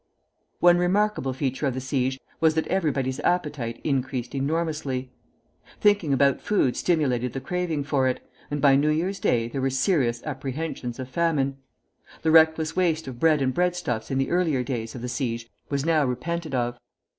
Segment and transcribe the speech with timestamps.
[0.59, 5.11] One remarkable feature of the siege was that everybody's appetite increased enormously.
[5.79, 8.19] Thinking about food stimulated the craving for it,
[8.49, 11.57] and by New Year's Day there were serious apprehensions of famine.
[12.23, 15.85] The reckless waste of bread and breadstuffs in the earlier days of the siege was
[15.85, 16.79] now repented of.